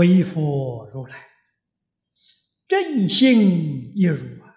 [0.00, 1.26] 为佛如来，
[2.66, 4.56] 正心亦如啊，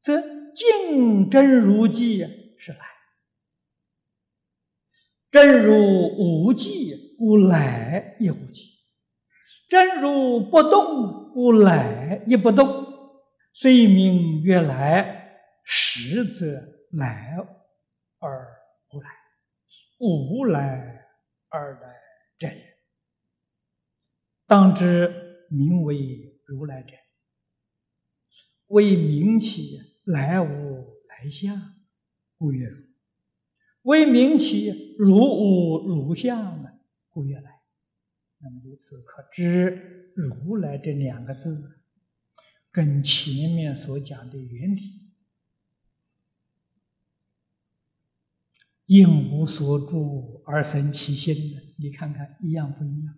[0.00, 0.22] 则
[0.54, 2.24] 净真如寂
[2.60, 2.78] 是来；
[5.32, 8.60] 真如无寂，故来亦无寂；
[9.68, 12.86] 真如不动，故来亦不动。
[13.52, 16.46] 虽名曰来，实则
[16.92, 17.36] 来
[18.20, 18.46] 而
[18.88, 19.08] 不来，
[19.98, 21.04] 无来
[21.48, 21.96] 而来
[22.38, 22.67] 者。
[24.48, 26.94] 当知名为如来者，
[28.68, 31.74] 为名其来无来相，
[32.38, 32.86] 故曰如；
[33.82, 36.64] 为名其如无如相，
[37.10, 37.60] 故曰来。
[38.38, 41.82] 那么由此可知，如来这两个字，
[42.70, 45.10] 跟前面所讲的原理
[48.86, 53.14] “应无所住而生其心”的，你看看一样不一样？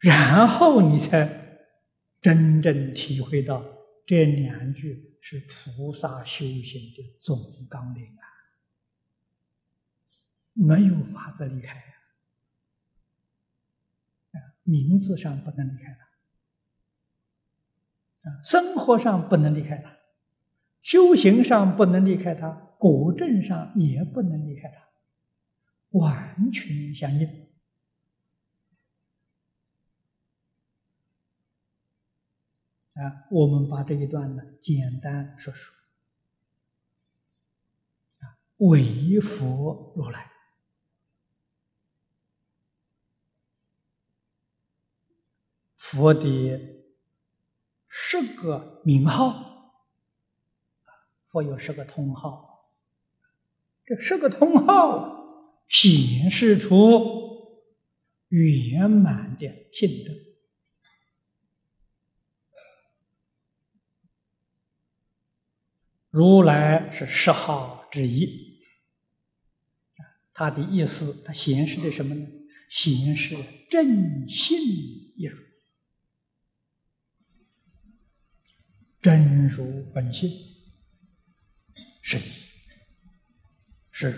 [0.00, 1.58] 然后你才
[2.20, 3.62] 真正体会到
[4.06, 8.24] 这两句是菩萨修行的总纲领啊，
[10.54, 11.84] 没有法子离开呀！
[14.62, 15.96] 名字上不能离开
[18.22, 19.98] 它，啊，生活上不能离开它，
[20.82, 27.39] 修行上不能离开它，果证上也不能离开它，完全相应。
[33.00, 35.74] 啊，我们把这一段呢简单说说。
[38.20, 40.30] 啊，为佛如来，
[45.76, 46.60] 佛的
[47.88, 49.82] 十个名号，
[51.28, 52.70] 佛有十个通号，
[53.86, 57.64] 这十个通号显示出
[58.28, 60.29] 圆满的性德。
[66.10, 68.60] 如来是十号之一，
[70.34, 72.26] 他的意思，他显示的什么呢？
[72.68, 73.36] 显示
[73.68, 74.60] 正信
[75.16, 75.38] 一如，
[79.00, 80.30] 真如本性
[82.02, 82.22] 是一
[83.90, 84.14] 是，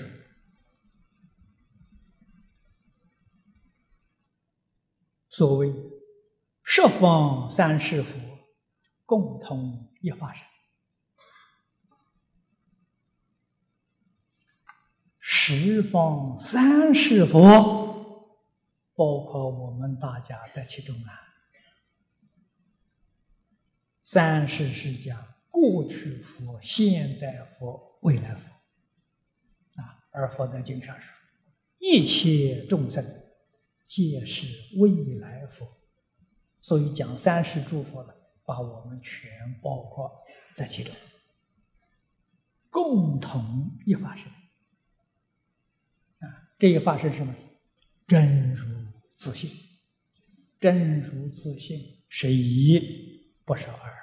[5.29, 5.73] 所谓
[6.63, 8.19] 十方三世佛
[9.05, 10.52] 共同一法身。
[15.45, 17.43] 十方三世佛，
[18.95, 21.11] 包括我们大家在其中啊。
[24.05, 25.21] 三世是讲
[25.51, 28.41] 过去佛、现在佛、未来佛
[29.83, 30.07] 啊。
[30.13, 31.13] 而佛在经上说，
[31.81, 33.05] 一切众生
[33.89, 34.47] 皆是
[34.79, 35.67] 未来佛，
[36.61, 38.15] 所以讲三世诸佛呢，
[38.45, 39.29] 把我们全
[39.61, 40.09] 包括
[40.55, 40.95] 在其中，
[42.71, 44.31] 共同一法身。
[46.63, 47.35] 这个法是什么？
[48.07, 48.65] 真如
[49.17, 49.51] 自信，
[50.61, 52.79] 真如自信是一，
[53.45, 53.99] 不是二啊。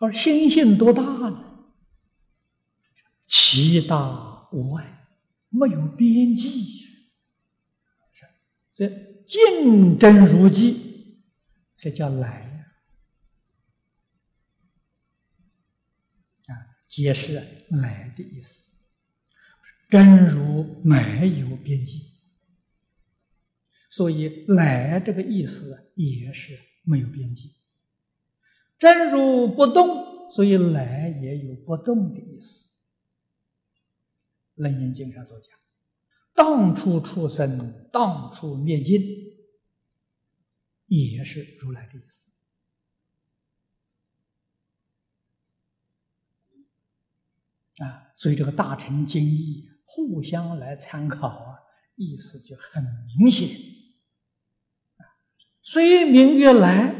[0.00, 1.66] 而心性多大呢？
[3.26, 5.06] 其大无外，
[5.50, 6.86] 没有边际。
[8.72, 8.88] 这
[9.26, 10.76] 见真如寂，
[11.76, 12.51] 这叫来
[16.92, 18.70] 解释来的意思。
[19.88, 22.02] 真如没有边际，
[23.90, 27.54] 所以来这个意思也是没有边际。
[28.78, 32.68] 真如不动，所以来也有不动的意思。
[34.56, 35.58] 楞严经上所讲，
[36.34, 39.00] 当处出生，当处灭尽，
[40.86, 42.31] 也是如来的意思。
[47.82, 49.68] 啊，所以这个大乘经义。
[49.94, 51.58] 互相来参考啊，
[51.96, 52.82] 意思就很
[53.18, 53.46] 明显。
[55.60, 56.94] 虽名曰来，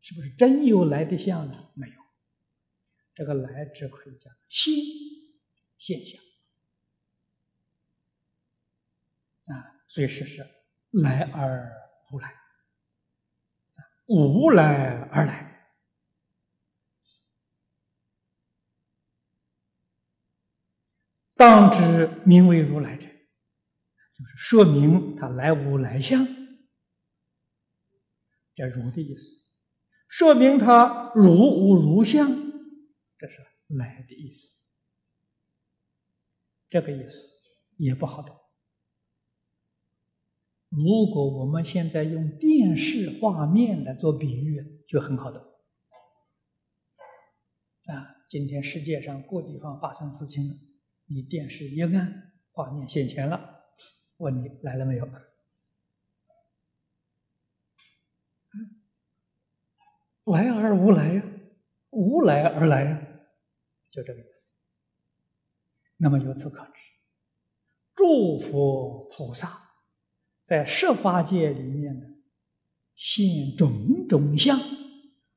[0.00, 1.70] 是不是真有来的相呢？
[1.74, 1.94] 没有，
[3.14, 4.74] 这个来只可以讲心
[5.78, 6.20] 现象
[9.54, 9.78] 啊。
[9.86, 10.44] 所以是是
[10.90, 11.72] 来而
[12.10, 12.34] 无来，
[14.06, 15.45] 无来而来。
[21.36, 26.26] 当知名为如来者，就是说明他来无来相，
[28.54, 29.44] 这如的意思；
[30.08, 32.26] 说明他如无如相，
[33.18, 34.56] 这是来的意思。
[36.70, 37.28] 这个意思
[37.76, 38.34] 也不好懂。
[40.70, 45.40] 如果我们现在用电视画面来做比喻，就很好懂。
[47.84, 50.54] 啊，今天世界上各地方发生事情了，
[51.06, 53.64] 你电视一按，画面现前了，
[54.18, 55.08] 问你来了没有？
[60.24, 61.22] 来而无来呀，
[61.90, 63.00] 无来而来呀，
[63.90, 64.56] 就这个意思。
[65.96, 66.80] 那么由此可知，
[67.94, 69.62] 诸佛菩萨。
[70.42, 72.06] 在十法界里面呢，
[72.96, 74.58] 现种种相，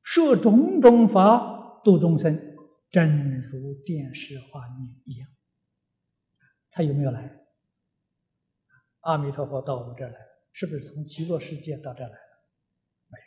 [0.02, 2.58] 设种种法度众生，
[2.90, 5.30] 正如电视画面一样。
[6.72, 7.38] 他有没有来？
[9.02, 10.18] 阿弥陀佛到我们这儿来，
[10.52, 12.20] 是不是从极乐世界到这儿来了？
[13.08, 13.18] 没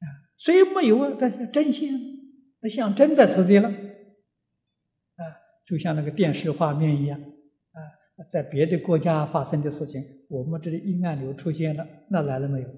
[0.00, 0.06] 有。
[0.06, 1.88] 啊，所以没有啊，这是真相，
[2.60, 3.68] 那像真在此地了。
[3.68, 5.22] 啊，
[5.66, 7.20] 就像那个电视画面一样。
[7.20, 7.28] 啊
[8.30, 12.68] 在别的国家发生的事情，我们这里阴暗流出现了，那来了没有？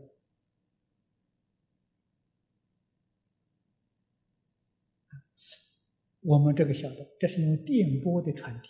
[6.24, 8.68] 我们这个晓得，这是用电波的传递，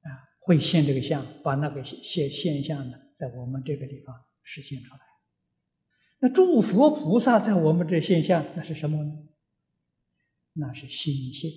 [0.00, 5.00] 啊，会现这个相，把那个现现象呢，在我们这个地方实现出来。
[6.20, 9.12] 那诸佛菩萨在我们这现象，那是什么呢？
[10.54, 11.50] 那是心性。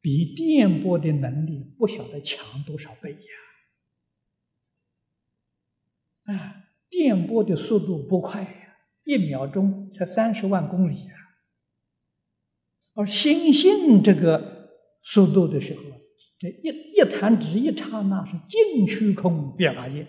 [0.00, 3.12] 比电波的能力不晓得强多少倍
[6.24, 6.34] 呀！
[6.34, 11.14] 啊，电波的速度不快呀，一秒钟才三十万公里呀。
[12.94, 14.70] 而心性这个
[15.02, 15.82] 速度的时候，
[16.38, 20.06] 这一一弹指一刹那，是尽虚空变化界。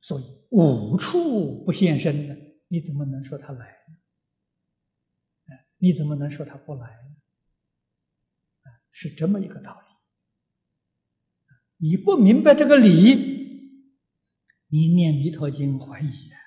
[0.00, 2.36] 所以无处不现身的，
[2.68, 3.76] 你怎么能说他来？
[5.82, 7.16] 你怎么能说他不来呢？
[8.92, 9.86] 是这么一个道理。
[11.78, 13.14] 你不明白这个理，
[14.68, 16.39] 你念《弥陀经》怀疑呀。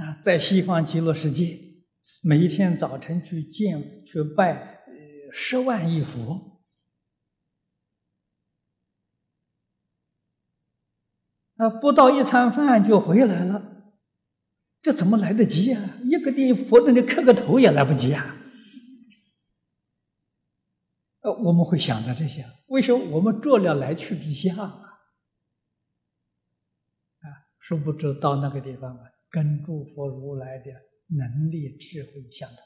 [0.00, 1.58] 啊，在西方极乐世界，
[2.22, 4.54] 每一天早晨去见、去拜
[4.86, 6.62] 呃，十万亿佛，
[11.56, 13.66] 啊，不到一餐饭就回来了。
[14.80, 15.98] 这怎么来得及呀？
[16.04, 18.36] 一个地佛那里磕个头也来不及啊！
[21.20, 24.64] 呃，我们会想到这些，为什么我们做了来去之相啊？
[27.20, 30.70] 啊，殊不知到那个地方啊，跟诸佛如来的
[31.06, 32.58] 能力智慧相同，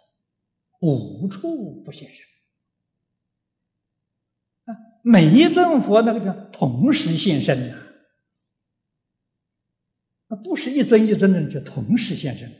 [0.80, 2.26] 无处不现身
[4.64, 4.76] 啊！
[5.02, 7.80] 每一尊佛那个叫同时现身呐。
[10.42, 12.58] 不是一尊一尊的就同时现身的，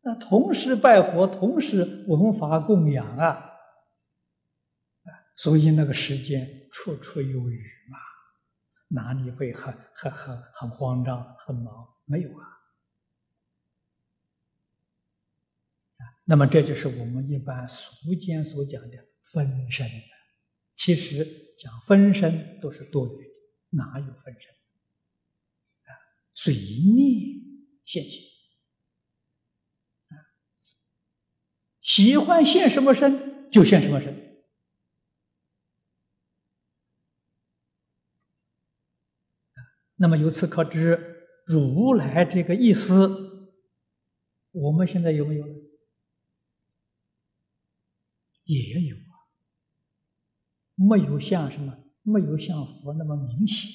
[0.00, 3.52] 那同时拜佛，同时文法供养啊，
[5.36, 7.98] 所以那个时间绰绰有余嘛，
[8.88, 11.88] 哪里会很很很很慌张、很忙？
[12.06, 12.53] 没有啊。
[16.26, 19.86] 那么这就是我们一般俗间所讲的分身
[20.74, 21.24] 其实
[21.58, 23.30] 讲分身都是多余的，
[23.70, 24.50] 哪有分身
[25.84, 25.92] 啊？
[26.34, 27.40] 随念
[27.84, 28.22] 现前，
[31.82, 34.40] 喜欢现什么身就现什么身。
[39.96, 43.52] 那么由此可知，如来这个意思，
[44.50, 45.63] 我们现在有没有？
[48.44, 49.26] 也有啊，
[50.74, 53.70] 没有像什么，没有像佛那么明显。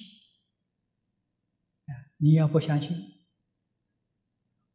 [2.22, 2.98] 你要不相信，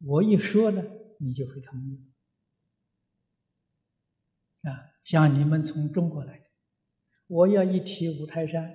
[0.01, 0.83] 我一说呢，
[1.19, 2.11] 你就会同意。
[4.63, 6.45] 啊，像你们从中国来的，
[7.27, 8.67] 我要一提五台山，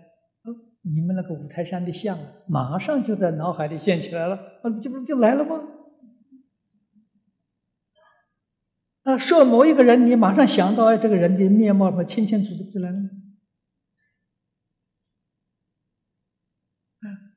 [0.44, 5.56] 哦，你们那个五台山的像，马上就在脑海里现起来了，啊，这不就来了吗？
[9.10, 12.98] 那，说某一个人，你马上想到这个人的面貌，和清清楚楚就来了。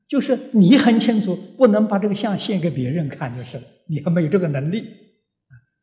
[0.07, 3.65] 就是你很清楚，不能把这个相献给别人看，就是了。
[3.87, 4.85] 你还没有这个能力。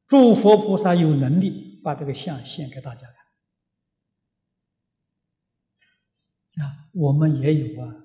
[0.08, 3.08] 诸佛菩萨有能力把这个相献给大家
[6.56, 6.68] 看。
[6.68, 7.96] 啊，我们也有啊，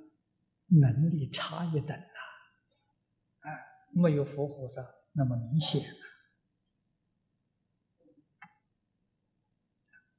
[0.68, 2.20] 能力差一等啊，
[3.40, 3.48] 啊，
[3.92, 5.82] 没有佛菩萨那么明显。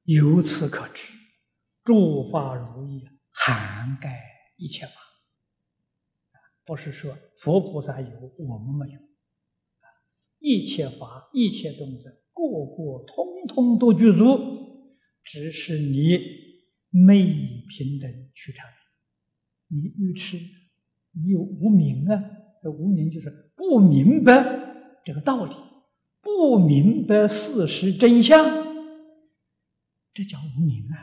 [0.05, 1.13] 由此可知，
[1.83, 4.21] 诸法如意，涵盖
[4.57, 4.93] 一切法。
[6.63, 8.99] 不是说佛菩萨有，我们没有。
[10.39, 14.37] 一切法，一切众生，个个通通都具足，
[15.23, 16.19] 只是你
[16.89, 17.25] 没
[17.67, 18.63] 平等去察
[19.67, 20.37] 你愚痴，
[21.13, 22.23] 你有无明啊！
[22.61, 24.43] 这无明就是不明白
[25.03, 25.55] 这个道理，
[26.21, 28.64] 不明白事实真相，
[30.15, 30.95] 这叫无明啊！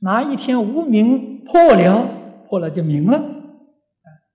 [0.00, 3.18] 哪一天无明破了，破了就明了，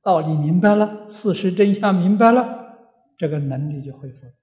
[0.02, 2.76] 道理明白了，事实真相明白了，
[3.20, 4.34] 这个能力就恢复了。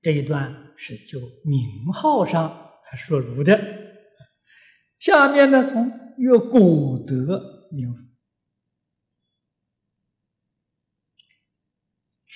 [0.00, 3.60] 这一段是就名号上还说如的，
[5.00, 8.05] 下面呢从越古德名如，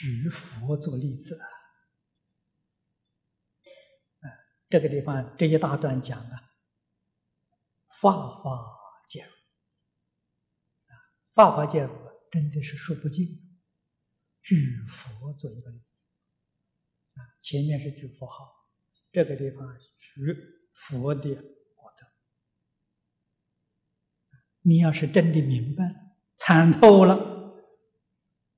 [0.00, 1.46] 举佛做例子啊。
[4.70, 6.40] 这个地方这一大段讲啊，
[8.00, 8.50] 法法
[9.10, 9.30] 皆如，
[10.86, 10.94] 啊，
[11.34, 11.92] 法法皆如，
[12.30, 13.26] 真的是说不尽。
[14.40, 15.84] 举佛做一个例子，
[17.20, 18.70] 啊，前面是举佛号，
[19.12, 20.34] 这个地方举
[20.72, 21.34] 佛的
[21.74, 22.06] 果德。
[24.62, 25.84] 你要是真的明白、
[26.38, 27.60] 参透了，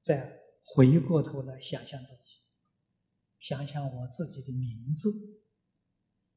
[0.03, 0.42] 再
[0.75, 2.41] 回过头来想想自己，
[3.39, 5.13] 想想我自己的名字。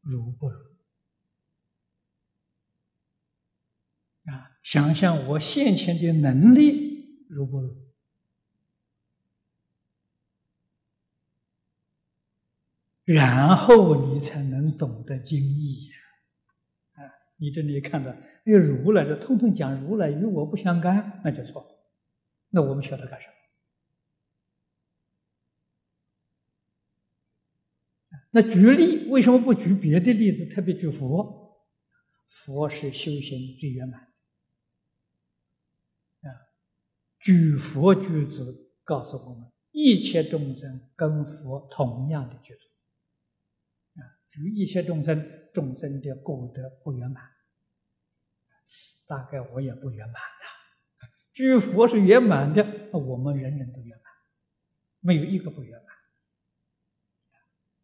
[0.01, 0.59] 如不如
[4.25, 4.51] 啊？
[4.61, 7.75] 想想我现前的能力如不如？
[13.03, 15.95] 然后你才能懂得经义呀！
[17.03, 21.65] 啊，你这里看到那如来，这通通讲如来与我不相干，那就错。
[22.49, 23.34] 那我们学它干什么？
[28.35, 30.45] 那举例为什么不举别的例子？
[30.53, 31.57] 特别举佛，
[32.27, 34.01] 佛是修行最圆满
[36.19, 36.27] 啊！
[37.17, 42.67] 举佛举子告诉我们，一切众生跟佛同样的具足
[44.01, 44.03] 啊！
[44.29, 47.23] 举一切众生，众生的功德不圆满，
[49.07, 51.07] 大概我也不圆满的。
[51.31, 52.61] 举佛是圆满的，
[52.91, 54.11] 那我们人人都圆满，
[54.99, 55.95] 没有一个不圆满。